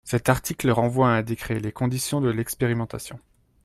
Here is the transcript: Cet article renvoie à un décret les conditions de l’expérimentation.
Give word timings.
Cet 0.03 0.29
article 0.29 0.71
renvoie 0.71 1.09
à 1.09 1.15
un 1.15 1.21
décret 1.21 1.59
les 1.59 1.71
conditions 1.71 2.21
de 2.21 2.29
l’expérimentation. 2.29 3.19